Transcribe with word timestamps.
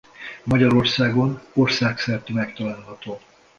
Magyarországon 0.43 1.41
országszerte 1.53 2.33
megtalálható. 2.33 3.19